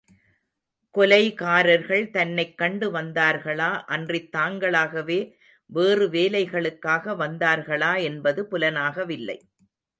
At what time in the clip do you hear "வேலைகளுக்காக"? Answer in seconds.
6.09-7.15